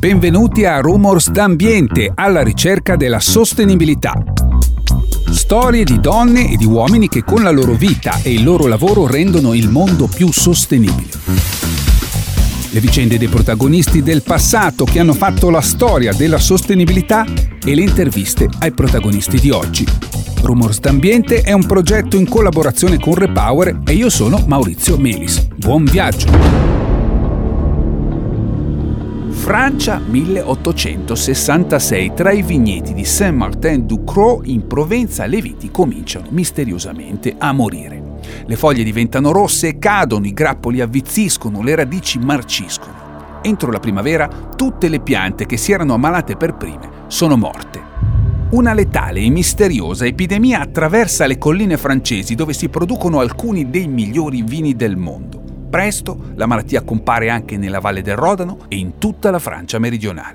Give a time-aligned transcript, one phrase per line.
[0.00, 4.14] Benvenuti a Rumors d'Ambiente, alla ricerca della sostenibilità.
[5.30, 9.06] Storie di donne e di uomini che con la loro vita e il loro lavoro
[9.06, 11.10] rendono il mondo più sostenibile.
[12.70, 17.26] Le vicende dei protagonisti del passato che hanno fatto la storia della sostenibilità
[17.62, 19.84] e le interviste ai protagonisti di oggi.
[20.40, 25.46] Rumors d'Ambiente è un progetto in collaborazione con Repower e io sono Maurizio Melis.
[25.56, 26.89] Buon viaggio!
[29.50, 32.12] Francia 1866.
[32.14, 38.18] Tra i vigneti di Saint-Martin-du-Croix in Provenza le viti cominciano misteriosamente a morire.
[38.46, 43.40] Le foglie diventano rosse cadono, i grappoli avvizziscono, le radici marciscono.
[43.42, 47.82] Entro la primavera tutte le piante che si erano ammalate per prime sono morte.
[48.50, 54.42] Una letale e misteriosa epidemia attraversa le colline francesi dove si producono alcuni dei migliori
[54.42, 55.39] vini del mondo.
[55.70, 60.34] Presto la malattia compare anche nella Valle del Rodano e in tutta la Francia meridionale.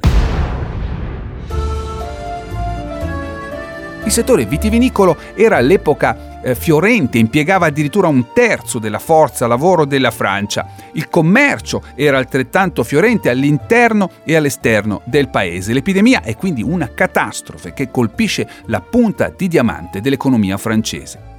[4.06, 10.12] Il settore vitivinicolo era all'epoca eh, fiorente, impiegava addirittura un terzo della forza lavoro della
[10.12, 10.68] Francia.
[10.94, 15.74] Il commercio era altrettanto fiorente all'interno e all'esterno del paese.
[15.74, 21.35] L'epidemia è quindi una catastrofe che colpisce la punta di diamante dell'economia francese.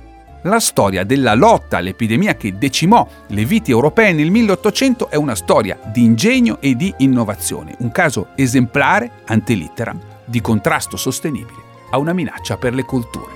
[0.46, 5.76] La storia della lotta all'epidemia che decimò le viti europee nel 1800 è una storia
[5.86, 12.12] di ingegno e di innovazione, un caso esemplare, ante litteram, di contrasto sostenibile a una
[12.12, 13.32] minaccia per le culture.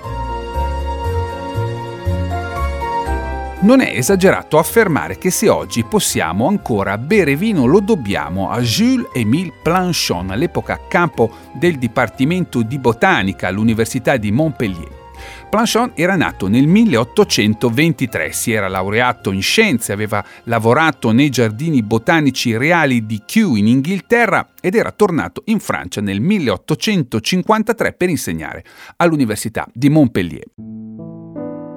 [3.59, 9.51] Non è esagerato affermare che se oggi possiamo ancora bere vino lo dobbiamo a Jules-Émile
[9.61, 15.00] Planchon, all'epoca capo del Dipartimento di Botanica all'Università di Montpellier.
[15.49, 22.55] Planchon era nato nel 1823, si era laureato in scienze, aveva lavorato nei giardini botanici
[22.55, 28.63] reali di Kew in Inghilterra ed era tornato in Francia nel 1853 per insegnare
[28.97, 30.45] all'Università di Montpellier.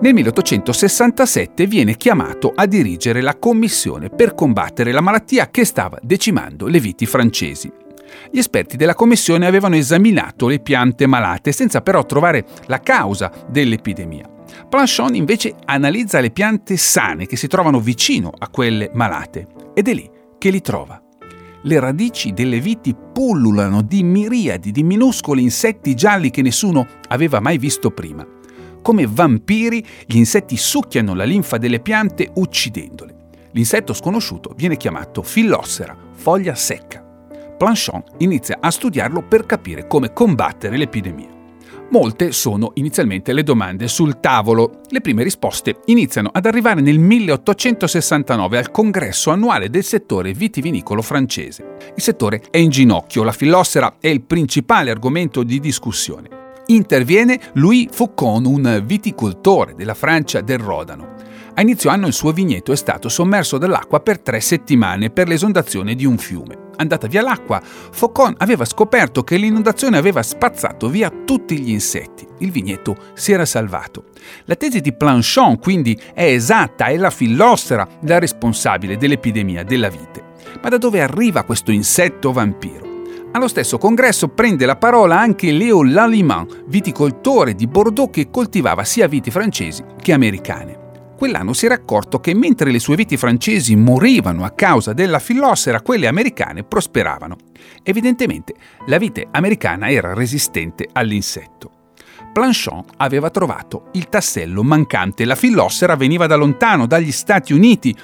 [0.01, 6.67] Nel 1867 viene chiamato a dirigere la commissione per combattere la malattia che stava decimando
[6.67, 7.84] le viti francesi.
[8.31, 14.29] Gli esperti della commissione avevano esaminato le piante malate senza però trovare la causa dell'epidemia.
[14.69, 19.95] Planchon invece analizza le piante sane che si trovano vicino a quelle malate ed è
[19.95, 20.09] lì
[20.39, 21.01] che li trova.
[21.63, 27.57] Le radici delle viti pullulano di miriadi di minuscoli insetti gialli che nessuno aveva mai
[27.57, 28.27] visto prima.
[28.83, 33.15] Come vampiri, gli insetti succhiano la linfa delle piante uccidendole.
[33.53, 37.04] L'insetto sconosciuto viene chiamato fillossera, foglia secca.
[37.57, 41.35] Planchon inizia a studiarlo per capire come combattere l'epidemia.
[41.91, 44.81] Molte sono inizialmente le domande sul tavolo.
[44.89, 51.77] Le prime risposte iniziano ad arrivare nel 1869 al congresso annuale del settore vitivinicolo francese.
[51.95, 56.43] Il settore è in ginocchio, la fillossera è il principale argomento di discussione.
[56.67, 61.15] Interviene Louis Faucon, un viticoltore della Francia del Rodano.
[61.57, 65.95] A inizio anno il suo vigneto è stato sommerso dall'acqua per tre settimane per l'esondazione
[65.95, 66.63] di un fiume.
[66.79, 72.27] Andata via l'acqua, Faucon aveva scoperto che l'inondazione aveva spazzato via tutti gli insetti.
[72.39, 74.07] Il vigneto si era salvato.
[74.47, 80.33] La tesi di Planchon quindi è esatta, è la fillossera la responsabile dell'epidemia della vite.
[80.61, 83.03] Ma da dove arriva questo insetto vampiro?
[83.31, 89.07] Allo stesso congresso prende la parola anche Léo Lallemand, viticoltore di Bordeaux che coltivava sia
[89.07, 90.83] viti francesi che americane
[91.15, 95.81] quell'anno si era accorto che mentre le sue viti francesi morivano a causa della fillossera,
[95.81, 97.37] quelle americane prosperavano.
[97.83, 98.55] Evidentemente
[98.87, 101.71] la vite americana era resistente all'insetto.
[102.33, 105.25] Planchon aveva trovato il tassello mancante.
[105.25, 107.97] La fillossera veniva da lontano, dagli Stati Uniti.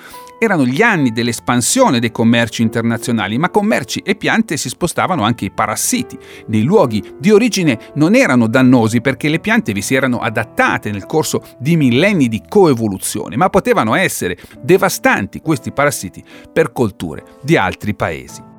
[0.43, 5.51] Erano gli anni dell'espansione dei commerci internazionali, ma commerci e piante si spostavano anche i
[5.51, 6.19] parassiti.
[6.47, 11.05] Nei luoghi di origine non erano dannosi perché le piante vi si erano adattate nel
[11.05, 17.95] corso di millenni di coevoluzione, ma potevano essere devastanti questi parassiti per colture di altri
[17.95, 18.50] paesi.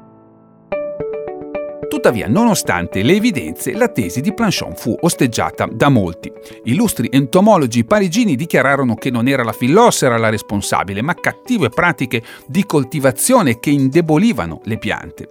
[2.01, 6.31] Tuttavia, nonostante le evidenze, la tesi di Planchon fu osteggiata da molti.
[6.63, 12.65] Illustri entomologi parigini dichiararono che non era la fillossera la responsabile, ma cattive pratiche di
[12.65, 15.27] coltivazione che indebolivano le piante.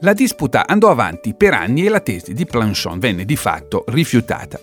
[0.00, 4.58] La disputa andò avanti per anni e la tesi di Planchon venne di fatto rifiutata.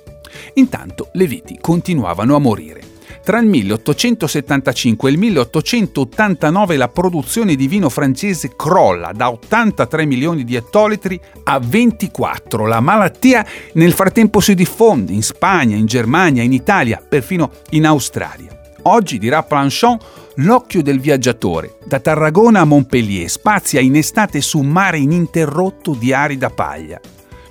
[0.55, 2.94] Intanto le viti continuavano a morire.
[3.25, 10.43] Tra il 1875 e il 1889 la produzione di vino francese crolla da 83 milioni
[10.43, 12.67] di ettolitri a 24.
[12.67, 13.43] La malattia
[13.73, 18.61] nel frattempo si diffonde in Spagna, in Germania, in Italia, perfino in Australia.
[18.83, 19.97] Oggi, dirà Planchon,
[20.35, 21.79] l'occhio del viaggiatore.
[21.83, 27.01] Da Tarragona a Montpellier spazia in estate su un mare ininterrotto di arida paglia.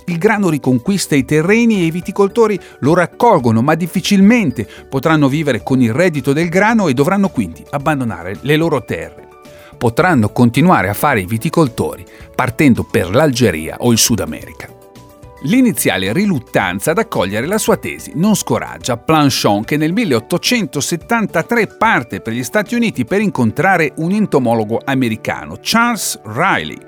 [0.07, 5.81] Il grano riconquista i terreni e i viticoltori lo raccolgono, ma difficilmente potranno vivere con
[5.81, 9.27] il reddito del grano e dovranno quindi abbandonare le loro terre.
[9.77, 12.05] Potranno continuare a fare i viticoltori
[12.35, 14.74] partendo per l'Algeria o il Sud America.
[15.45, 22.33] L'iniziale riluttanza ad accogliere la sua tesi non scoraggia Planchon che nel 1873 parte per
[22.33, 26.79] gli Stati Uniti per incontrare un entomologo americano, Charles Riley.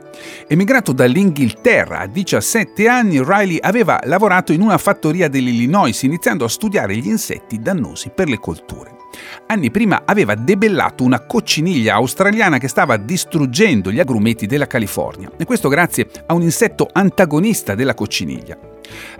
[0.48, 6.96] Emigrato dall'Inghilterra a 17 anni, Riley aveva lavorato in una fattoria dell'Illinois iniziando a studiare
[6.96, 8.97] gli insetti dannosi per le colture.
[9.48, 15.46] Anni prima aveva debellato una cocciniglia australiana che stava distruggendo gli agrumeti della California, e
[15.46, 18.58] questo grazie a un insetto antagonista della cocciniglia.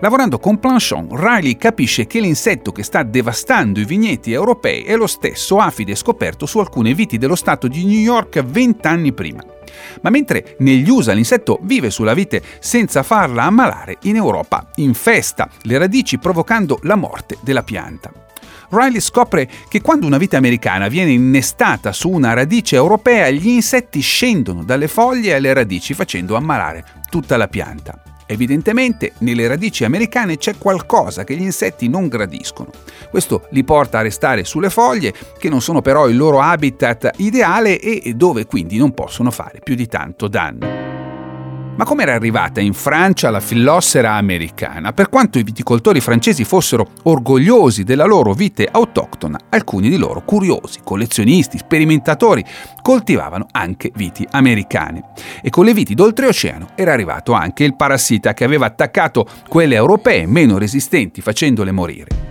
[0.00, 5.06] Lavorando con Planchon, Riley capisce che l'insetto che sta devastando i vigneti europei è lo
[5.06, 9.44] stesso afide scoperto su alcune viti dello stato di New York vent'anni prima.
[10.00, 15.78] Ma mentre negli USA l'insetto vive sulla vite senza farla ammalare, in Europa infesta le
[15.78, 18.10] radici provocando la morte della pianta.
[18.70, 24.00] Riley scopre che quando una vite americana viene innestata su una radice europea, gli insetti
[24.00, 28.02] scendono dalle foglie alle radici facendo ammalare tutta la pianta.
[28.30, 32.70] Evidentemente nelle radici americane c'è qualcosa che gli insetti non gradiscono.
[33.08, 37.80] Questo li porta a restare sulle foglie, che non sono però il loro habitat ideale
[37.80, 40.87] e dove quindi non possono fare più di tanto danno.
[41.78, 44.92] Ma come era arrivata in Francia la fillossera americana?
[44.92, 50.80] Per quanto i viticoltori francesi fossero orgogliosi della loro vite autoctona, alcuni di loro, curiosi,
[50.82, 52.44] collezionisti, sperimentatori,
[52.82, 55.10] coltivavano anche viti americane.
[55.40, 60.26] E con le viti d'oltreoceano era arrivato anche il parassita che aveva attaccato quelle europee
[60.26, 62.27] meno resistenti facendole morire.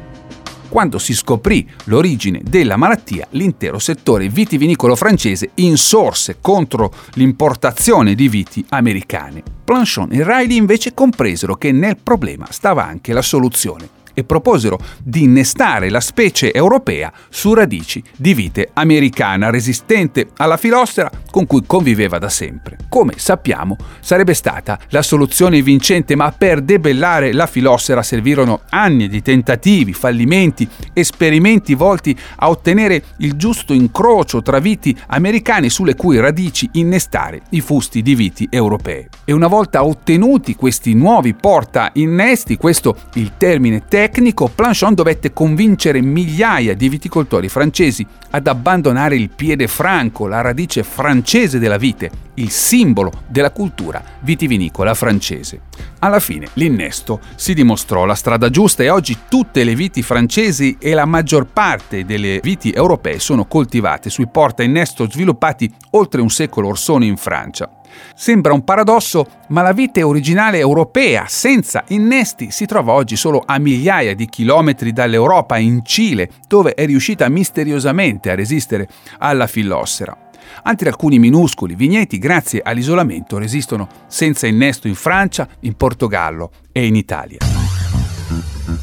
[0.69, 8.65] Quando si scoprì l'origine della malattia, l'intero settore vitivinicolo francese insorse contro l'importazione di viti
[8.69, 9.43] americane.
[9.63, 15.23] Planchon e Riley invece compresero che nel problema stava anche la soluzione e proposero di
[15.23, 22.17] innestare la specie europea su radici di vite americana resistente alla filostera con cui conviveva
[22.17, 22.77] da sempre.
[22.89, 29.21] Come sappiamo sarebbe stata la soluzione vincente, ma per debellare la filostera servirono anni di
[29.21, 36.67] tentativi, fallimenti, esperimenti volti a ottenere il giusto incrocio tra viti americani sulle cui radici
[36.73, 39.07] innestare i fusti di viti europei.
[39.25, 45.33] E una volta ottenuti questi nuovi porta innesti, questo il termine tecnico, tecnico, Planchon dovette
[45.33, 52.09] convincere migliaia di viticoltori francesi ad abbandonare il piede franco, la radice francese della vite,
[52.36, 55.62] il simbolo della cultura vitivinicola francese.
[56.00, 60.94] Alla fine l'innesto si dimostrò la strada giusta e oggi tutte le viti francesi e
[60.94, 66.69] la maggior parte delle viti europee sono coltivate sui porta innesto sviluppati oltre un secolo
[66.69, 67.69] or sono in Francia.
[68.15, 73.57] Sembra un paradosso, ma la vite originale europea senza innesti si trova oggi solo a
[73.59, 78.88] migliaia di chilometri dall'Europa, in Cile, dove è riuscita misteriosamente a resistere
[79.19, 80.17] alla fillossera.
[80.63, 86.95] Altri alcuni minuscoli vigneti, grazie all'isolamento, resistono senza innesto in Francia, in Portogallo e in
[86.95, 87.56] Italia.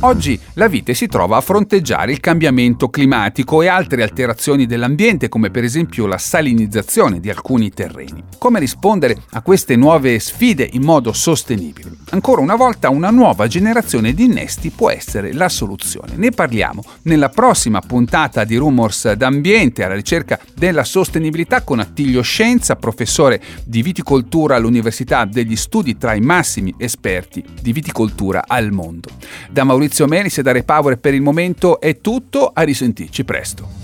[0.00, 5.50] Oggi la vite si trova a fronteggiare il cambiamento climatico e altre alterazioni dell'ambiente, come
[5.50, 8.22] per esempio la salinizzazione di alcuni terreni.
[8.38, 11.92] Come rispondere a queste nuove sfide in modo sostenibile?
[12.10, 16.14] Ancora una volta una nuova generazione di innesti può essere la soluzione.
[16.16, 22.76] Ne parliamo nella prossima puntata di Rumors d'ambiente alla ricerca della sostenibilità con Attilio Scienza,
[22.76, 29.08] professore di viticoltura all'Università degli Studi tra i massimi esperti di viticoltura al mondo.
[29.50, 33.83] Da Maurizio Melis e da Repower per il momento è tutto, a risentirci presto.